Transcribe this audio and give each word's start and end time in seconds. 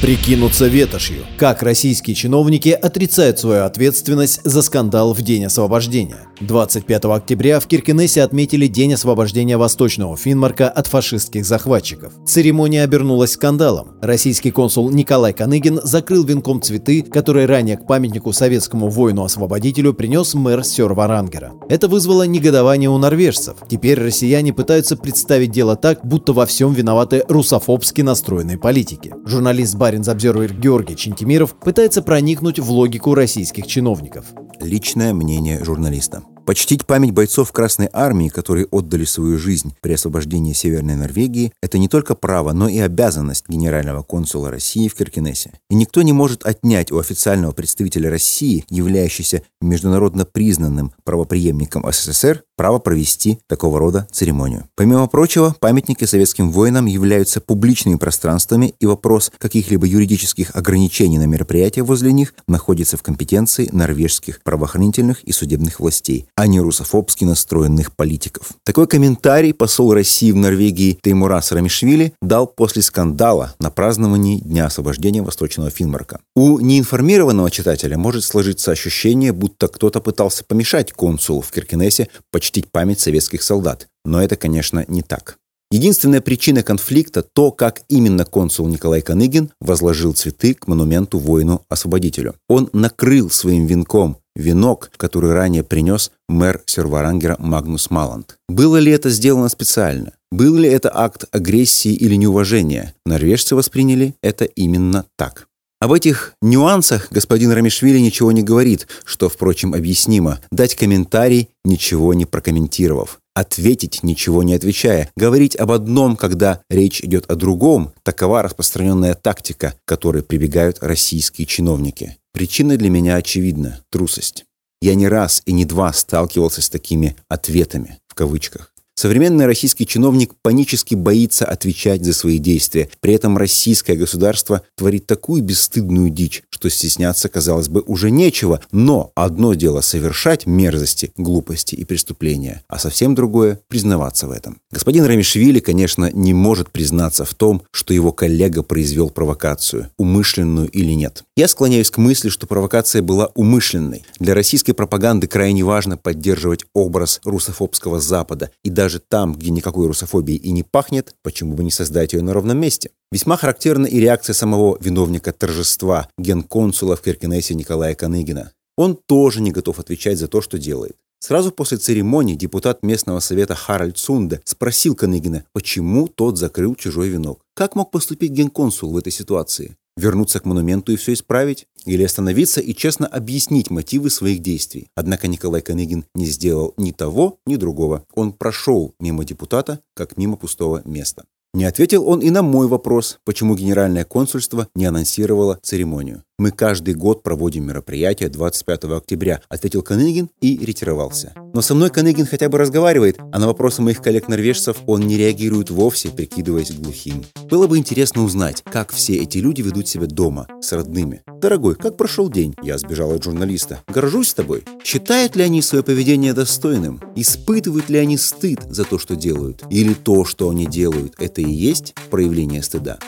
Прикинуться 0.00 0.68
ветошью. 0.68 1.24
Как 1.38 1.60
российские 1.64 2.14
чиновники 2.14 2.68
отрицают 2.68 3.40
свою 3.40 3.64
ответственность 3.64 4.40
за 4.44 4.62
скандал 4.62 5.12
в 5.12 5.22
День 5.22 5.46
освобождения. 5.46 6.28
25 6.40 7.04
октября 7.06 7.58
в 7.58 7.66
Киркенесе 7.66 8.22
отметили 8.22 8.68
День 8.68 8.94
освобождения 8.94 9.56
Восточного 9.56 10.16
Финмарка 10.16 10.68
от 10.68 10.86
фашистских 10.86 11.44
захватчиков. 11.44 12.12
Церемония 12.24 12.84
обернулась 12.84 13.32
скандалом. 13.32 13.96
Российский 14.00 14.52
консул 14.52 14.88
Николай 14.90 15.32
Каныгин 15.32 15.80
закрыл 15.82 16.22
венком 16.22 16.62
цветы, 16.62 17.02
которые 17.02 17.46
ранее 17.46 17.76
к 17.76 17.84
памятнику 17.88 18.32
советскому 18.32 18.88
воину-освободителю 18.88 19.94
принес 19.94 20.32
мэр 20.34 20.60
Сёр-Варангера. 20.60 21.54
Это 21.68 21.88
вызвало 21.88 22.22
негодование 22.22 22.88
у 22.88 22.98
норвежцев. 22.98 23.56
Теперь 23.68 23.98
россияне 23.98 24.52
пытаются 24.52 24.96
представить 24.96 25.50
дело 25.50 25.74
так, 25.74 26.06
будто 26.06 26.32
во 26.32 26.46
всем 26.46 26.72
виноваты 26.72 27.24
русофобски 27.28 28.02
настроенные 28.02 28.58
политики. 28.58 29.12
Журналист 29.26 29.74
Баринс 29.88 30.06
Обзервер 30.06 30.52
Георгий 30.52 30.96
Чентимиров 30.96 31.54
пытается 31.58 32.02
проникнуть 32.02 32.58
в 32.58 32.70
логику 32.70 33.14
российских 33.14 33.66
чиновников. 33.66 34.26
Личное 34.60 35.14
мнение 35.14 35.64
журналиста. 35.64 36.24
Почтить 36.48 36.86
память 36.86 37.10
бойцов 37.10 37.52
Красной 37.52 37.90
Армии, 37.92 38.30
которые 38.30 38.64
отдали 38.70 39.04
свою 39.04 39.36
жизнь 39.36 39.74
при 39.82 39.92
освобождении 39.92 40.54
Северной 40.54 40.96
Норвегии, 40.96 41.52
это 41.62 41.76
не 41.76 41.88
только 41.88 42.14
право, 42.14 42.54
но 42.54 42.70
и 42.70 42.78
обязанность 42.78 43.44
генерального 43.50 44.02
консула 44.02 44.50
России 44.50 44.88
в 44.88 44.94
Киркенесе. 44.94 45.52
И 45.68 45.74
никто 45.74 46.00
не 46.00 46.14
может 46.14 46.46
отнять 46.46 46.90
у 46.90 46.98
официального 46.98 47.52
представителя 47.52 48.08
России, 48.08 48.64
являющегося 48.70 49.42
международно 49.60 50.24
признанным 50.24 50.94
правоприемником 51.04 51.84
СССР, 51.92 52.44
право 52.56 52.78
провести 52.80 53.38
такого 53.46 53.78
рода 53.78 54.08
церемонию. 54.10 54.68
Помимо 54.74 55.06
прочего, 55.06 55.54
памятники 55.60 56.04
советским 56.04 56.50
воинам 56.50 56.86
являются 56.86 57.40
публичными 57.40 57.96
пространствами, 57.96 58.74
и 58.80 58.86
вопрос 58.86 59.30
каких-либо 59.38 59.86
юридических 59.86 60.56
ограничений 60.56 61.18
на 61.18 61.26
мероприятия 61.26 61.82
возле 61.82 62.12
них 62.12 62.34
находится 62.48 62.96
в 62.96 63.02
компетенции 63.02 63.68
норвежских 63.70 64.42
правоохранительных 64.42 65.22
и 65.22 65.32
судебных 65.32 65.78
властей, 65.78 66.26
а 66.38 66.46
не 66.46 66.60
русофобски 66.60 67.24
настроенных 67.24 67.96
политиков. 67.96 68.52
Такой 68.62 68.86
комментарий 68.86 69.52
посол 69.52 69.92
России 69.92 70.30
в 70.30 70.36
Норвегии 70.36 70.96
Теймурас 71.02 71.50
Рамишвили 71.50 72.12
дал 72.22 72.46
после 72.46 72.80
скандала 72.80 73.56
на 73.58 73.72
праздновании 73.72 74.38
Дня 74.38 74.66
освобождения 74.66 75.20
Восточного 75.20 75.70
Финмарка. 75.70 76.20
У 76.36 76.60
неинформированного 76.60 77.50
читателя 77.50 77.98
может 77.98 78.22
сложиться 78.22 78.70
ощущение, 78.70 79.32
будто 79.32 79.66
кто-то 79.66 80.00
пытался 80.00 80.44
помешать 80.44 80.92
консулу 80.92 81.40
в 81.40 81.50
Киркенесе 81.50 82.08
почтить 82.30 82.70
память 82.70 83.00
советских 83.00 83.42
солдат. 83.42 83.88
Но 84.04 84.22
это, 84.22 84.36
конечно, 84.36 84.84
не 84.86 85.02
так. 85.02 85.38
Единственная 85.70 86.22
причина 86.22 86.62
конфликта– 86.62 87.22
то, 87.34 87.50
как 87.50 87.82
именно 87.88 88.24
консул 88.24 88.66
Николай 88.68 89.02
Каныгин 89.02 89.50
возложил 89.60 90.14
цветы 90.14 90.54
к 90.54 90.66
монументу 90.66 91.18
воину-освободителю. 91.18 92.36
Он 92.48 92.70
накрыл 92.72 93.28
своим 93.28 93.66
венком 93.66 94.16
венок, 94.34 94.90
который 94.96 95.32
ранее 95.32 95.62
принес 95.64 96.10
мэр 96.26 96.62
Серварангера 96.64 97.36
Магнус 97.38 97.90
Маланд. 97.90 98.38
Было 98.48 98.78
ли 98.78 98.90
это 98.92 99.10
сделано 99.10 99.50
специально? 99.50 100.12
Был 100.30 100.56
ли 100.56 100.68
это 100.70 100.90
акт 100.94 101.24
агрессии 101.32 101.92
или 101.92 102.14
неуважения? 102.14 102.94
Норвежцы 103.04 103.54
восприняли 103.54 104.14
это 104.22 104.46
именно 104.46 105.04
так. 105.16 105.48
Об 105.80 105.92
этих 105.92 106.34
нюансах 106.42 107.08
господин 107.12 107.52
Рамишвили 107.52 107.98
ничего 107.98 108.32
не 108.32 108.42
говорит, 108.42 108.88
что, 109.04 109.28
впрочем, 109.28 109.74
объяснимо. 109.74 110.40
Дать 110.50 110.74
комментарий, 110.74 111.50
ничего 111.64 112.14
не 112.14 112.24
прокомментировав. 112.24 113.20
Ответить, 113.38 114.02
ничего 114.02 114.42
не 114.42 114.54
отвечая. 114.54 115.12
Говорить 115.16 115.54
об 115.54 115.70
одном, 115.70 116.16
когда 116.16 116.60
речь 116.68 117.00
идет 117.02 117.30
о 117.30 117.36
другом, 117.36 117.92
такова 118.02 118.42
распространенная 118.42 119.14
тактика, 119.14 119.74
к 119.84 119.88
которой 119.88 120.24
прибегают 120.24 120.78
российские 120.80 121.46
чиновники. 121.46 122.16
Причина 122.32 122.76
для 122.76 122.90
меня 122.90 123.14
очевидна– 123.14 123.84
трусость. 123.90 124.44
Я 124.82 124.96
не 124.96 125.06
раз 125.06 125.42
и 125.46 125.52
не 125.52 125.64
два 125.64 125.92
сталкивался 125.92 126.62
с 126.62 126.68
такими 126.68 127.14
«ответами» 127.28 128.00
в 128.08 128.16
кавычках. 128.16 128.72
Современный 128.98 129.46
российский 129.46 129.86
чиновник 129.86 130.34
панически 130.42 130.96
боится 130.96 131.44
отвечать 131.44 132.04
за 132.04 132.12
свои 132.12 132.38
действия. 132.38 132.88
При 132.98 133.14
этом 133.14 133.38
российское 133.38 133.94
государство 133.94 134.62
творит 134.74 135.06
такую 135.06 135.40
бесстыдную 135.40 136.10
дичь, 136.10 136.42
что 136.50 136.68
стесняться, 136.68 137.28
казалось 137.28 137.68
бы, 137.68 137.84
уже 137.86 138.10
нечего. 138.10 138.60
Но 138.72 139.12
одно 139.14 139.54
дело 139.54 139.82
совершать 139.82 140.46
мерзости, 140.46 141.12
глупости 141.16 141.76
и 141.76 141.84
преступления, 141.84 142.64
а 142.66 142.80
совсем 142.80 143.14
другое– 143.14 143.60
признаваться 143.68 144.26
в 144.26 144.32
этом. 144.32 144.58
Господин 144.72 145.04
Рамишвили, 145.04 145.60
конечно, 145.60 146.10
не 146.12 146.34
может 146.34 146.72
признаться 146.72 147.24
в 147.24 147.34
том, 147.34 147.62
что 147.70 147.94
его 147.94 148.10
коллега 148.10 148.64
произвел 148.64 149.10
провокацию, 149.10 149.90
умышленную 149.96 150.68
или 150.70 150.90
нет. 150.90 151.22
Я 151.36 151.46
склоняюсь 151.46 151.92
к 151.92 151.98
мысли, 151.98 152.30
что 152.30 152.48
провокация 152.48 153.02
была 153.02 153.30
умышленной. 153.36 154.04
Для 154.18 154.34
российской 154.34 154.72
пропаганды 154.72 155.28
крайне 155.28 155.62
важно 155.62 155.96
поддерживать 155.96 156.64
образ 156.74 157.20
русофобского 157.22 158.00
Запада 158.00 158.50
и 158.64 158.70
даже 158.70 158.87
даже 158.88 159.00
там, 159.00 159.34
где 159.34 159.50
никакой 159.50 159.86
русофобии 159.86 160.34
и 160.34 160.50
не 160.50 160.62
пахнет, 160.62 161.14
почему 161.22 161.54
бы 161.54 161.62
не 161.62 161.70
создать 161.70 162.14
ее 162.14 162.22
на 162.22 162.32
ровном 162.32 162.56
месте? 162.56 162.90
Весьма 163.12 163.36
характерна 163.36 163.84
и 163.84 164.00
реакция 164.00 164.32
самого 164.32 164.78
виновника 164.80 165.30
торжества, 165.30 166.08
генконсула 166.16 166.96
в 166.96 167.02
Киркенесе 167.02 167.54
Николая 167.54 167.94
Каныгина. 167.94 168.52
Он 168.78 168.96
тоже 168.96 169.42
не 169.42 169.52
готов 169.52 169.78
отвечать 169.78 170.16
за 170.16 170.26
то, 170.26 170.40
что 170.40 170.58
делает. 170.58 170.96
Сразу 171.20 171.52
после 171.52 171.76
церемонии 171.76 172.34
депутат 172.34 172.82
местного 172.82 173.20
совета 173.20 173.54
Харальд 173.54 173.98
Сунде 173.98 174.40
спросил 174.44 174.94
Каныгина, 174.94 175.44
почему 175.52 176.08
тот 176.08 176.38
закрыл 176.38 176.74
чужой 176.74 177.08
венок. 177.08 177.40
Как 177.54 177.76
мог 177.76 177.90
поступить 177.90 178.30
генконсул 178.30 178.92
в 178.92 178.96
этой 178.96 179.12
ситуации? 179.12 179.76
Вернуться 179.98 180.38
к 180.38 180.44
монументу 180.44 180.92
и 180.92 180.96
все 180.96 181.12
исправить? 181.12 181.66
Или 181.84 182.04
остановиться 182.04 182.60
и 182.60 182.72
честно 182.72 183.08
объяснить 183.08 183.68
мотивы 183.68 184.10
своих 184.10 184.38
действий? 184.38 184.86
Однако 184.94 185.26
Николай 185.26 185.60
Каныгин 185.60 186.04
не 186.14 186.26
сделал 186.26 186.72
ни 186.76 186.92
того, 186.92 187.40
ни 187.46 187.56
другого. 187.56 188.04
Он 188.14 188.32
прошел 188.32 188.94
мимо 189.00 189.24
депутата, 189.24 189.80
как 189.94 190.16
мимо 190.16 190.36
пустого 190.36 190.82
места. 190.84 191.24
Не 191.52 191.64
ответил 191.64 192.06
он 192.06 192.20
и 192.20 192.30
на 192.30 192.42
мой 192.42 192.68
вопрос, 192.68 193.18
почему 193.24 193.56
Генеральное 193.56 194.04
консульство 194.04 194.68
не 194.76 194.84
анонсировало 194.84 195.58
церемонию. 195.64 196.22
«Мы 196.40 196.52
каждый 196.52 196.94
год 196.94 197.24
проводим 197.24 197.66
мероприятие 197.66 198.28
25 198.28 198.84
октября», 198.84 199.40
ответил 199.48 199.82
Каныгин 199.82 200.30
и 200.40 200.56
ретировался. 200.64 201.32
Но 201.52 201.62
со 201.62 201.74
мной 201.74 201.90
Каныгин 201.90 202.26
хотя 202.26 202.48
бы 202.48 202.58
разговаривает, 202.58 203.18
а 203.32 203.40
на 203.40 203.48
вопросы 203.48 203.82
моих 203.82 204.00
коллег-норвежцев 204.00 204.76
он 204.86 205.00
не 205.00 205.16
реагирует 205.16 205.68
вовсе, 205.68 206.10
прикидываясь 206.10 206.70
глухим. 206.70 207.24
Было 207.50 207.66
бы 207.66 207.76
интересно 207.76 208.22
узнать, 208.22 208.62
как 208.70 208.92
все 208.92 209.16
эти 209.16 209.38
люди 209.38 209.62
ведут 209.62 209.88
себя 209.88 210.06
дома, 210.06 210.46
с 210.60 210.70
родными. 210.70 211.22
«Дорогой, 211.40 211.74
как 211.74 211.96
прошел 211.96 212.30
день?» 212.30 212.54
Я 212.62 212.78
сбежал 212.78 213.10
от 213.10 213.24
журналиста. 213.24 213.82
«Горжусь 213.88 214.32
тобой». 214.32 214.62
Считают 214.84 215.34
ли 215.34 215.42
они 215.42 215.60
свое 215.60 215.82
поведение 215.82 216.34
достойным? 216.34 217.00
Испытывают 217.16 217.88
ли 217.88 217.98
они 217.98 218.16
стыд 218.16 218.60
за 218.70 218.84
то, 218.84 219.00
что 219.00 219.16
делают? 219.16 219.64
Или 219.70 219.92
то, 219.92 220.24
что 220.24 220.50
они 220.50 220.66
делают, 220.66 221.14
это 221.18 221.40
и 221.40 221.50
есть 221.50 221.96
проявление 222.10 222.62
стыда? 222.62 223.00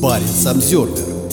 Парень 0.00 0.26
Самсервер 0.26 1.23